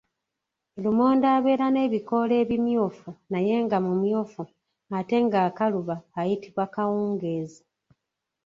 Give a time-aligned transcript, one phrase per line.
[0.83, 4.41] Lumonde abeera n’ebikoola ebimyufu naye nga mumyufu
[4.97, 7.61] ate ng’akaluba ayitibwa kawungeezi.